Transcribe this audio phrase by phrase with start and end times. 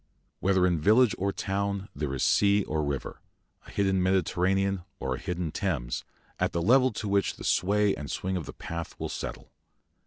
[0.39, 3.21] Whether in village or town there is sea or river,
[3.67, 6.03] a hidden Mediterranean or a hidden Thames,
[6.39, 9.51] at the level to which the sway and swing of the path will settle.